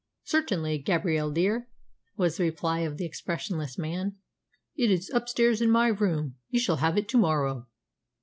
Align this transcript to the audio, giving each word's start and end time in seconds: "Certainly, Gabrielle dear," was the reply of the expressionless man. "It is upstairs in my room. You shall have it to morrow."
"Certainly, 0.23 0.79
Gabrielle 0.79 1.29
dear," 1.29 1.69
was 2.17 2.37
the 2.37 2.43
reply 2.43 2.79
of 2.79 2.97
the 2.97 3.05
expressionless 3.05 3.77
man. 3.77 4.15
"It 4.75 4.89
is 4.89 5.11
upstairs 5.13 5.61
in 5.61 5.69
my 5.69 5.89
room. 5.89 6.37
You 6.49 6.59
shall 6.59 6.77
have 6.77 6.97
it 6.97 7.07
to 7.09 7.19
morrow." 7.19 7.67